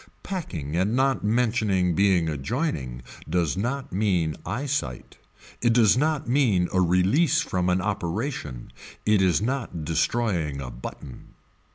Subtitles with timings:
[0.23, 5.19] Packing and not mentioning being adjoining does not mean eye sight.
[5.61, 8.73] It does not mean a release from an operation.
[9.05, 11.35] It is not destroying a button.